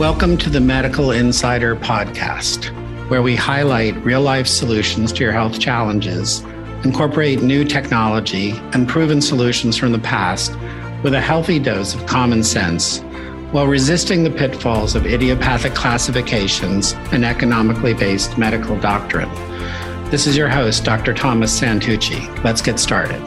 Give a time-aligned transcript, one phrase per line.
[0.00, 2.70] Welcome to the Medical Insider Podcast,
[3.10, 6.40] where we highlight real life solutions to your health challenges,
[6.84, 10.56] incorporate new technology and proven solutions from the past
[11.02, 13.00] with a healthy dose of common sense
[13.52, 19.28] while resisting the pitfalls of idiopathic classifications and economically based medical doctrine.
[20.10, 21.12] This is your host, Dr.
[21.12, 22.42] Thomas Santucci.
[22.42, 23.20] Let's get started.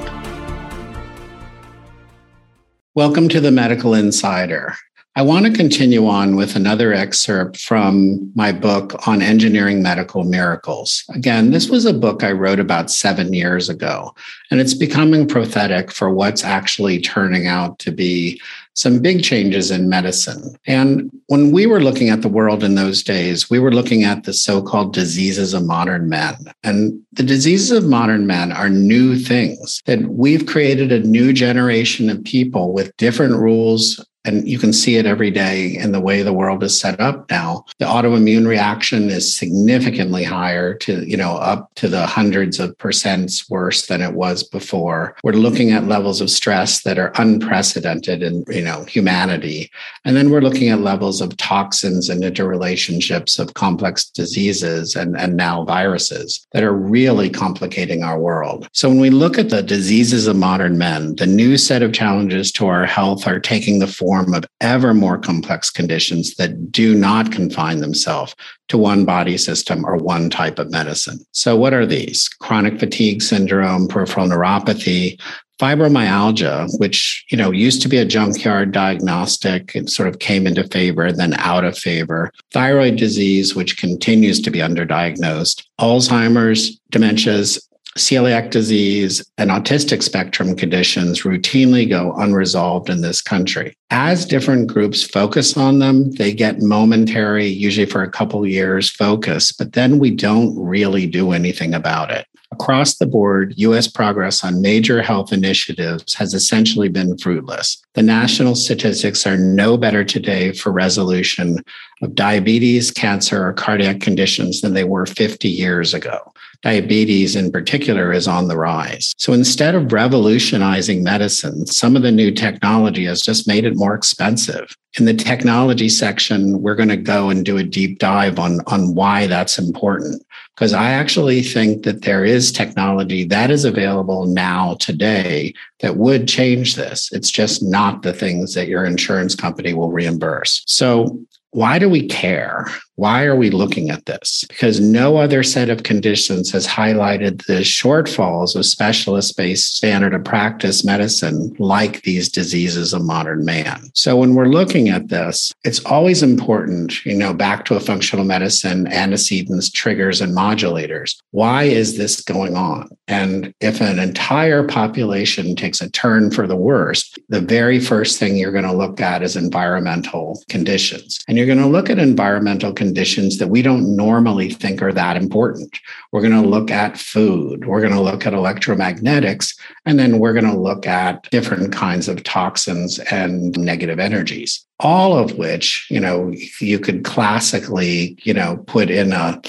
[2.96, 4.74] Welcome to the Medical Insider.
[5.16, 11.04] I want to continue on with another excerpt from my book on engineering medical miracles.
[11.14, 14.16] Again, this was a book I wrote about seven years ago,
[14.50, 18.42] and it's becoming prophetic for what's actually turning out to be
[18.74, 20.56] some big changes in medicine.
[20.66, 24.24] And when we were looking at the world in those days, we were looking at
[24.24, 26.38] the so called diseases of modern men.
[26.64, 32.10] And the diseases of modern men are new things that we've created a new generation
[32.10, 36.22] of people with different rules and you can see it every day in the way
[36.22, 37.66] the world is set up now.
[37.80, 43.50] The autoimmune reaction is significantly higher to you know up to the hundreds of percents
[43.50, 45.16] worse than it was before.
[45.24, 49.72] We're looking at levels of stress that are unprecedented in you know humanity.
[50.06, 55.36] And then we're looking at levels of toxins and interrelationships of complex diseases and and
[55.36, 58.68] now viruses that are really complicating our world.
[58.72, 62.52] So when we look at the diseases of modern men the new set of challenges
[62.54, 66.94] to our health are taking the form form of ever more complex conditions that do
[66.94, 68.36] not confine themselves
[68.68, 71.20] to one body system or one type of medicine.
[71.32, 72.28] So, what are these?
[72.28, 75.20] Chronic fatigue syndrome, peripheral neuropathy,
[75.60, 80.68] fibromyalgia, which you know used to be a junkyard diagnostic and sort of came into
[80.68, 82.32] favor, then out of favor.
[82.52, 85.66] Thyroid disease, which continues to be underdiagnosed.
[85.82, 87.60] Alzheimer's, dementias,
[87.98, 93.76] celiac disease and autistic spectrum conditions routinely go unresolved in this country.
[93.92, 99.52] As different groups focus on them, they get momentary, usually for a couple years, focus,
[99.52, 102.26] but then we don't really do anything about it.
[102.52, 107.84] Across the board, US progress on major health initiatives has essentially been fruitless.
[107.94, 111.64] The national statistics are no better today for resolution
[112.04, 116.33] of diabetes, cancer, or cardiac conditions than they were 50 years ago
[116.64, 119.14] diabetes in particular is on the rise.
[119.18, 123.94] So instead of revolutionizing medicine, some of the new technology has just made it more
[123.94, 124.76] expensive.
[124.98, 128.96] In the technology section, we're going to go and do a deep dive on, on
[128.96, 130.24] why that's important.
[130.56, 136.28] Because I actually think that there is technology that is available now today that would
[136.28, 137.12] change this.
[137.12, 140.64] It's just not the things that your insurance company will reimburse.
[140.68, 141.20] So
[141.54, 142.68] why do we care?
[142.96, 144.46] Why are we looking at this?
[144.48, 150.24] Because no other set of conditions has highlighted the shortfalls of specialist based standard of
[150.24, 153.90] practice medicine like these diseases of modern man.
[153.96, 158.26] So when we're looking at this, it's always important, you know, back to a functional
[158.26, 161.18] medicine, antecedents, triggers, and modulators.
[161.32, 162.90] Why is this going on?
[163.08, 168.38] And if an entire population takes a turn for the worst, the very first thing
[168.38, 171.24] you're going to look at is environmental conditions.
[171.28, 175.16] And you're going to look at environmental conditions that we don't normally think are that
[175.16, 175.80] important.
[176.12, 176.50] We're going to mm-hmm.
[176.50, 179.56] look at food, we're going to look at electromagnetics,
[179.86, 184.66] and then we're going to look at different kinds of toxins and negative energies.
[184.80, 189.42] All of which, you know, you could classically, you know, put in a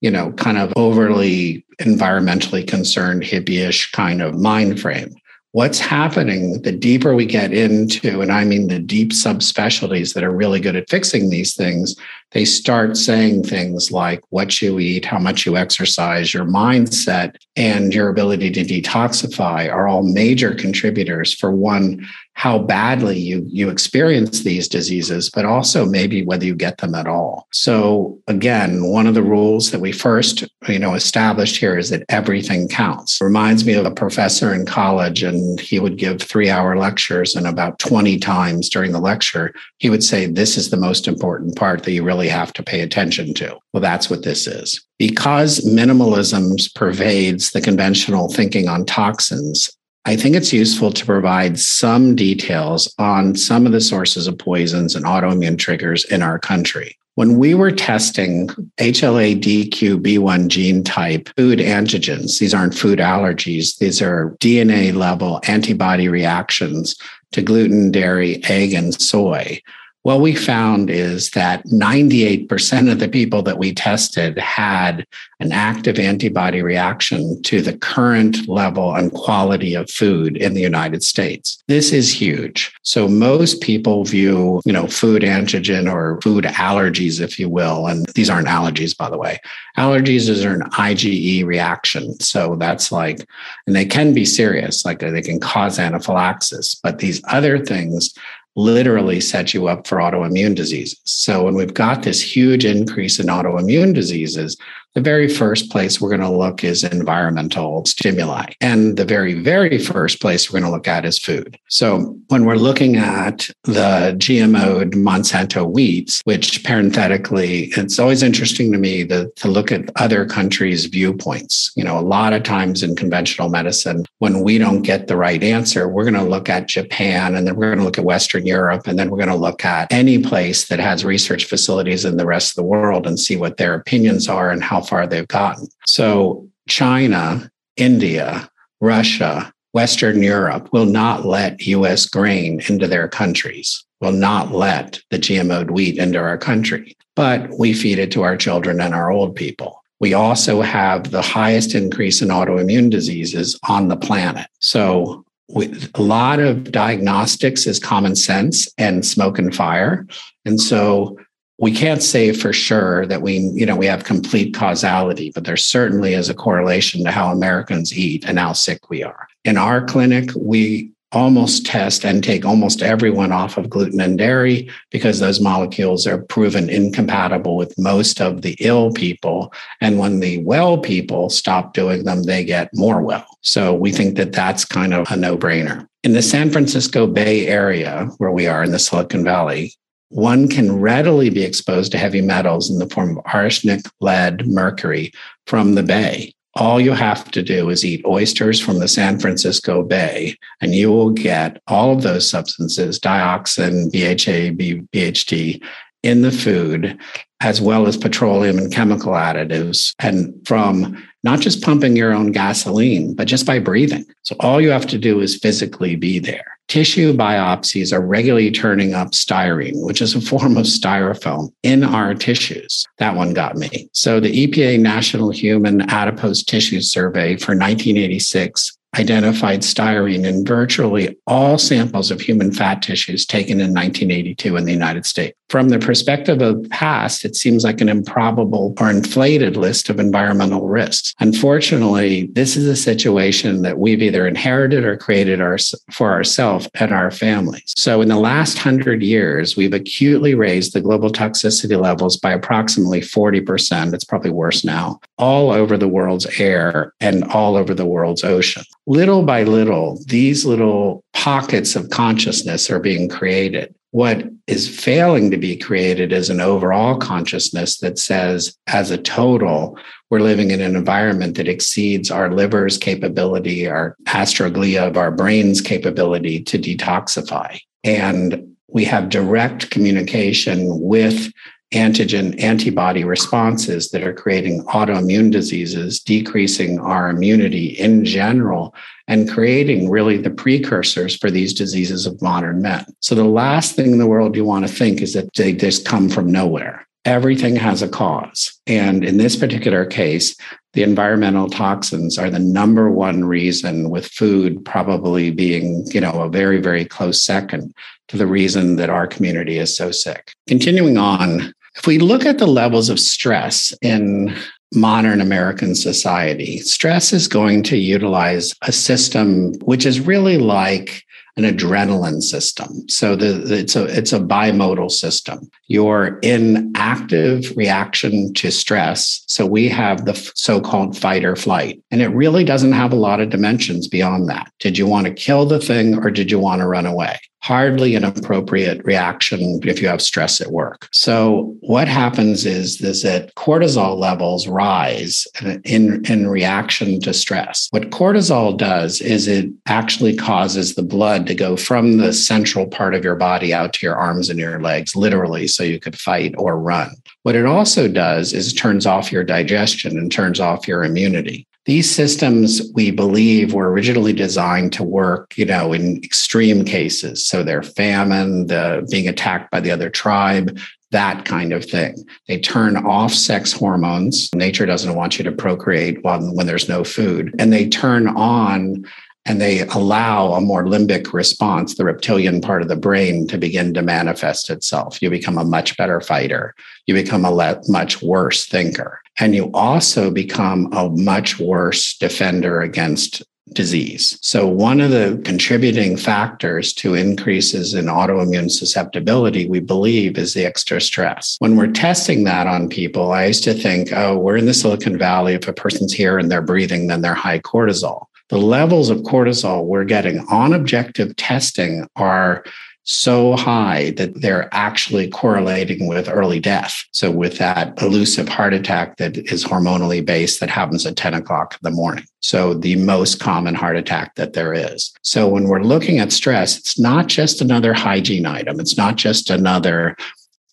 [0.00, 5.12] you know, kind of overly environmentally concerned hippie-ish kind of mind frame
[5.52, 10.30] what's happening the deeper we get into, and I mean the deep subspecialties that are
[10.30, 11.96] really good at fixing these things,
[12.32, 17.94] they start saying things like what you eat, how much you exercise, your mindset, and
[17.94, 24.42] your ability to detoxify are all major contributors for one, how badly you, you experience
[24.42, 27.48] these diseases, but also maybe whether you get them at all.
[27.52, 32.04] So again, one of the rules that we first, you know, established here is that
[32.08, 33.20] everything counts.
[33.20, 37.46] Reminds me of a professor in college, and he would give three hour lectures, and
[37.46, 41.82] about 20 times during the lecture, he would say, This is the most important part
[41.82, 43.56] that you really really have to pay attention to.
[43.72, 44.84] Well, that's what this is.
[44.98, 49.70] Because minimalism pervades the conventional thinking on toxins,
[50.04, 54.96] I think it's useful to provide some details on some of the sources of poisons
[54.96, 56.96] and autoimmune triggers in our country.
[57.14, 58.48] When we were testing
[58.78, 66.08] HLA DQ1 gene type food antigens, these aren't food allergies, these are DNA level antibody
[66.08, 66.96] reactions
[67.32, 69.60] to gluten, dairy, egg, and soy
[70.08, 75.06] what we found is that 98% of the people that we tested had
[75.38, 81.02] an active antibody reaction to the current level and quality of food in the United
[81.02, 81.62] States.
[81.68, 82.74] This is huge.
[82.80, 88.06] So most people view, you know, food antigen or food allergies, if you will, and
[88.14, 89.38] these aren't allergies, by the way.
[89.76, 92.18] Allergies is an IgE reaction.
[92.18, 93.28] So that's like,
[93.66, 98.14] and they can be serious, like they can cause anaphylaxis, but these other things
[98.58, 101.00] literally set you up for autoimmune diseases.
[101.04, 104.56] So when we've got this huge increase in autoimmune diseases,
[104.94, 108.46] the very first place we're going to look is environmental stimuli.
[108.60, 111.58] And the very, very first place we're going to look at is food.
[111.68, 118.78] So when we're looking at the GMO Monsanto wheats, which parenthetically, it's always interesting to
[118.78, 121.70] me to, to look at other countries' viewpoints.
[121.76, 125.42] You know, a lot of times in conventional medicine, when we don't get the right
[125.42, 128.46] answer, we're going to look at Japan and then we're going to look at Western
[128.46, 132.16] Europe and then we're going to look at any place that has research facilities in
[132.16, 135.28] the rest of the world and see what their opinions are and how far they've
[135.28, 135.68] gotten.
[135.86, 138.48] So China, India,
[138.80, 145.18] Russia, Western Europe will not let US grain into their countries, will not let the
[145.18, 149.36] GMOed wheat into our country, but we feed it to our children and our old
[149.36, 149.82] people.
[150.00, 154.46] We also have the highest increase in autoimmune diseases on the planet.
[154.60, 160.06] So with a lot of diagnostics is common sense and smoke and fire.
[160.44, 161.18] And so
[161.58, 165.56] we can't say for sure that we, you know, we have complete causality, but there
[165.56, 169.26] certainly is a correlation to how Americans eat and how sick we are.
[169.44, 174.70] In our clinic, we almost test and take almost everyone off of gluten and dairy
[174.90, 179.52] because those molecules are proven incompatible with most of the ill people.
[179.80, 183.26] And when the well people stop doing them, they get more well.
[183.40, 185.88] So we think that that's kind of a no brainer.
[186.04, 189.72] In the San Francisco Bay Area, where we are in the Silicon Valley,
[190.10, 195.12] one can readily be exposed to heavy metals in the form of arsenic, lead, mercury
[195.46, 196.32] from the bay.
[196.54, 200.90] All you have to do is eat oysters from the San Francisco Bay, and you
[200.90, 205.62] will get all of those substances, dioxin, BHA, BHT,
[206.02, 206.98] in the food,
[207.40, 213.14] as well as petroleum and chemical additives, and from not just pumping your own gasoline,
[213.14, 214.04] but just by breathing.
[214.22, 216.58] So all you have to do is physically be there.
[216.68, 222.14] Tissue biopsies are regularly turning up styrene, which is a form of styrofoam in our
[222.14, 222.86] tissues.
[222.98, 223.88] That one got me.
[223.92, 231.58] So the EPA National Human Adipose Tissue Survey for 1986 identified styrene in virtually all
[231.58, 235.37] samples of human fat tissues taken in 1982 in the United States.
[235.48, 239.98] From the perspective of the past, it seems like an improbable or inflated list of
[239.98, 241.14] environmental risks.
[241.20, 245.56] Unfortunately, this is a situation that we've either inherited or created our,
[245.90, 247.72] for ourselves and our families.
[247.76, 253.00] So in the last hundred years, we've acutely raised the global toxicity levels by approximately
[253.00, 253.94] 40%.
[253.94, 258.64] It's probably worse now, all over the world's air and all over the world's ocean
[258.88, 263.74] little by little, these little pockets of consciousness are being created.
[263.90, 269.78] What is failing to be created is an overall consciousness that says, as a total,
[270.10, 275.62] we're living in an environment that exceeds our liver's capability, our astroglia of our brain's
[275.62, 277.58] capability to detoxify.
[277.82, 281.32] And we have direct communication with
[281.72, 288.74] antigen antibody responses that are creating autoimmune diseases, decreasing our immunity in general,
[289.06, 292.86] and creating really the precursors for these diseases of modern men.
[293.00, 295.84] So, the last thing in the world you want to think is that they just
[295.84, 296.86] come from nowhere.
[297.04, 298.60] Everything has a cause.
[298.66, 300.36] And in this particular case,
[300.74, 306.28] the environmental toxins are the number one reason with food probably being you know a
[306.28, 307.74] very very close second
[308.08, 312.38] to the reason that our community is so sick continuing on if we look at
[312.38, 314.36] the levels of stress in
[314.74, 321.04] modern American society, stress is going to utilize a system which is really like
[321.36, 322.88] an adrenaline system.
[322.88, 325.48] So the, it's a it's a bimodal system.
[325.68, 329.22] You're in active reaction to stress.
[329.28, 333.20] So we have the so-called fight or flight, and it really doesn't have a lot
[333.20, 334.50] of dimensions beyond that.
[334.58, 337.20] Did you want to kill the thing or did you want to run away?
[337.40, 340.88] Hardly an appropriate reaction if you have stress at work.
[340.92, 345.26] So what happens is, is that cortisol levels rise
[345.64, 347.68] in, in reaction to stress.
[347.70, 352.94] What cortisol does is it actually causes the blood to go from the central part
[352.94, 356.34] of your body out to your arms and your legs, literally, so you could fight
[356.38, 356.90] or run.
[357.22, 361.47] What it also does is it turns off your digestion and turns off your immunity.
[361.68, 367.26] These systems, we believe, were originally designed to work, you know, in extreme cases.
[367.26, 370.58] So they're famine, the being attacked by the other tribe,
[370.92, 372.06] that kind of thing.
[372.26, 374.30] They turn off sex hormones.
[374.34, 377.34] Nature doesn't want you to procreate when, when there's no food.
[377.38, 378.86] And they turn on
[379.28, 383.74] and they allow a more limbic response, the reptilian part of the brain, to begin
[383.74, 385.02] to manifest itself.
[385.02, 386.54] You become a much better fighter.
[386.86, 389.00] You become a le- much worse thinker.
[389.18, 394.18] And you also become a much worse defender against disease.
[394.22, 400.44] So, one of the contributing factors to increases in autoimmune susceptibility, we believe, is the
[400.44, 401.36] extra stress.
[401.38, 404.98] When we're testing that on people, I used to think, oh, we're in the Silicon
[404.98, 405.34] Valley.
[405.34, 408.06] If a person's here and they're breathing, then they're high cortisol.
[408.28, 412.44] The levels of cortisol we're getting on objective testing are
[412.90, 416.84] so high that they're actually correlating with early death.
[416.92, 421.52] So, with that elusive heart attack that is hormonally based that happens at 10 o'clock
[421.52, 422.06] in the morning.
[422.20, 424.90] So, the most common heart attack that there is.
[425.02, 429.28] So, when we're looking at stress, it's not just another hygiene item, it's not just
[429.28, 429.94] another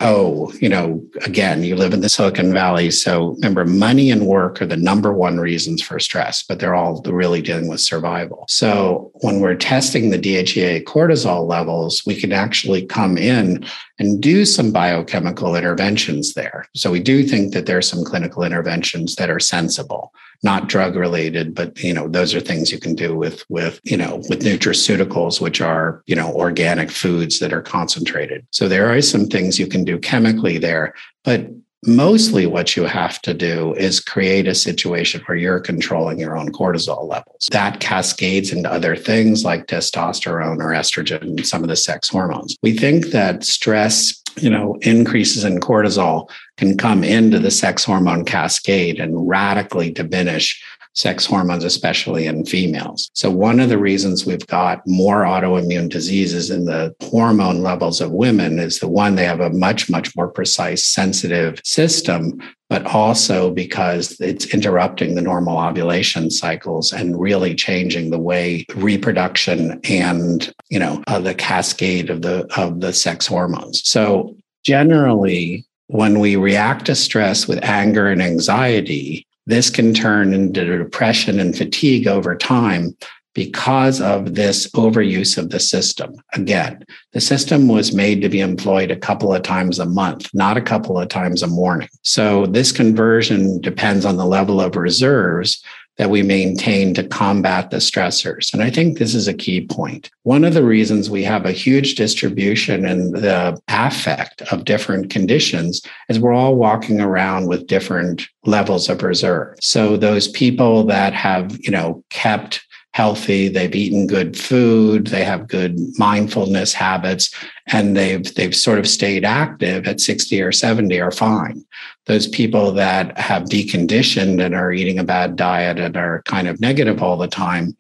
[0.01, 2.91] oh, you know, again, you live in the Silicon Valley.
[2.91, 7.01] So remember, money and work are the number one reasons for stress, but they're all
[7.03, 8.45] really dealing with survival.
[8.49, 13.65] So when we're testing the DHEA cortisol levels, we can actually come in
[13.97, 16.65] and do some biochemical interventions there.
[16.75, 20.11] So we do think that there are some clinical interventions that are sensible
[20.45, 23.97] not drug related, but you know, those are things you can do with with, you
[23.97, 28.45] know, with nutraceuticals, which are, you know, organic foods that are concentrated.
[28.51, 31.49] So there are some things you can do chemically there, but
[31.87, 36.51] mostly what you have to do is create a situation where you're controlling your own
[36.51, 37.47] cortisol levels.
[37.51, 42.55] That cascades into other things like testosterone or estrogen, some of the sex hormones.
[42.61, 48.25] We think that stress you know, increases in cortisol can come into the sex hormone
[48.25, 50.62] cascade and radically diminish
[50.95, 53.11] sex hormones, especially in females.
[53.13, 58.11] So, one of the reasons we've got more autoimmune diseases in the hormone levels of
[58.11, 63.51] women is the one they have a much, much more precise, sensitive system, but also
[63.51, 70.79] because it's interrupting the normal ovulation cycles and really changing the way reproduction and, you
[70.79, 73.81] know, uh, the cascade of the of the sex hormones.
[73.87, 80.77] So, generally, when we react to stress with anger and anxiety, this can turn into
[80.77, 82.95] depression and fatigue over time
[83.35, 86.15] because of this overuse of the system.
[86.33, 90.57] Again, the system was made to be employed a couple of times a month, not
[90.57, 91.89] a couple of times a morning.
[92.01, 95.61] So this conversion depends on the level of reserves
[95.97, 98.53] that we maintain to combat the stressors.
[98.53, 100.09] And I think this is a key point.
[100.23, 105.81] One of the reasons we have a huge distribution in the affect of different conditions
[106.09, 109.57] is we're all walking around with different levels of reserve.
[109.61, 112.64] So those people that have, you know, kept
[112.95, 117.29] healthy, they've eaten good food, they have good mindfulness habits,
[117.67, 121.65] and they've they've sort of stayed active at 60 or 70 are fine.
[122.05, 126.61] Those people that have deconditioned and are eating a bad diet and are kind of
[126.61, 127.75] negative all the time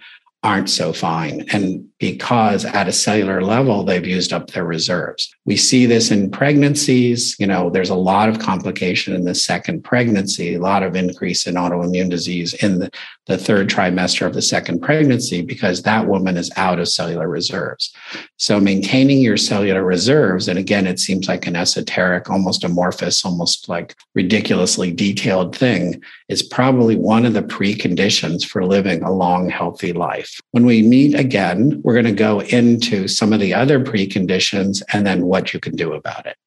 [0.45, 1.43] aren't so fine.
[1.51, 5.33] And because at a cellular level, they've used up their reserves.
[5.45, 7.35] We see this in pregnancies.
[7.39, 11.47] You know, there's a lot of complication in the second pregnancy, a lot of increase
[11.47, 12.91] in autoimmune disease in the,
[13.25, 17.91] the third trimester of the second pregnancy because that woman is out of cellular reserves.
[18.37, 23.67] So maintaining your cellular reserves, and again, it seems like an esoteric, almost amorphous, almost
[23.67, 29.93] like ridiculously detailed thing, is probably one of the preconditions for living a long, healthy
[29.93, 30.34] life.
[30.51, 35.05] When we meet again, we're going to go into some of the other preconditions and
[35.05, 36.37] then what you can do about it.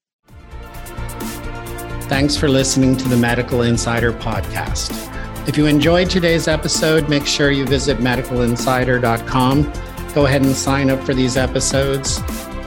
[2.09, 5.09] Thanks for listening to the Medical Insider podcast.
[5.47, 9.73] If you enjoyed today's episode, make sure you visit medicalinsider.com.
[10.14, 12.18] Go ahead and sign up for these episodes.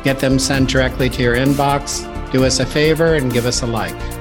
[0.03, 2.01] Get them sent directly to your inbox.
[2.31, 4.20] Do us a favor and give us a like.